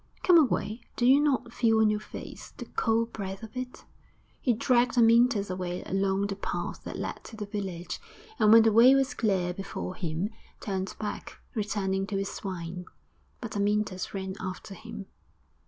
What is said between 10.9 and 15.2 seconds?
back, returning to his swine. But Amyntas ran after him.